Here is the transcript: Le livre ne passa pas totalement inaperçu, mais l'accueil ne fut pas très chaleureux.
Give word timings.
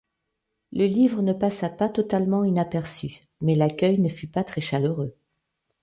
Le 0.71 0.85
livre 0.87 1.21
ne 1.21 1.31
passa 1.31 1.69
pas 1.69 1.87
totalement 1.87 2.43
inaperçu, 2.43 3.21
mais 3.39 3.53
l'accueil 3.53 3.99
ne 3.99 4.09
fut 4.09 4.25
pas 4.25 4.43
très 4.43 4.59
chaleureux. 4.59 5.15